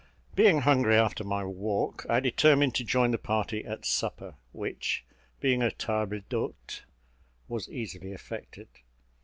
[0.33, 5.05] Being hungry after my walk, I determined to join the party at supper, which,
[5.39, 6.81] being a table d'hôte
[7.47, 8.67] was easily effected.